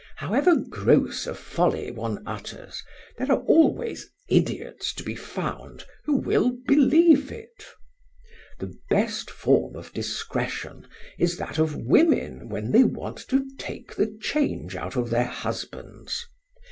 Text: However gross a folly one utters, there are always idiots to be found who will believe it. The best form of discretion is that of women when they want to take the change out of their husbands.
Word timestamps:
However 0.15 0.55
gross 0.55 1.27
a 1.27 1.35
folly 1.35 1.91
one 1.91 2.23
utters, 2.25 2.81
there 3.19 3.31
are 3.31 3.41
always 3.43 4.09
idiots 4.29 4.95
to 4.95 5.03
be 5.03 5.13
found 5.13 5.85
who 6.05 6.15
will 6.17 6.57
believe 6.65 7.31
it. 7.31 7.63
The 8.57 8.75
best 8.89 9.29
form 9.29 9.75
of 9.75 9.93
discretion 9.93 10.87
is 11.19 11.37
that 11.37 11.59
of 11.59 11.75
women 11.75 12.49
when 12.49 12.71
they 12.71 12.83
want 12.83 13.17
to 13.29 13.47
take 13.59 13.93
the 13.95 14.07
change 14.19 14.75
out 14.75 14.95
of 14.95 15.11
their 15.11 15.25
husbands. 15.25 16.25